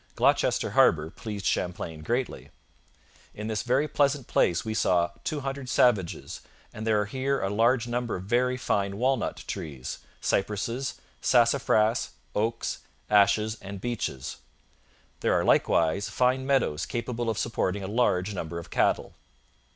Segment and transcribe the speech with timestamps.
[0.15, 2.49] Gloucester Harbour pleased Champlain greatly.
[3.35, 6.41] 'In this very pleasant place we saw two hundred savages,
[6.73, 12.79] and there are here a large number of very fine walnut trees, cypresses, sassafras, oaks,
[13.11, 19.13] ashes and beeches....There are likewise fine meadows capable of supporting a large number of cattle.'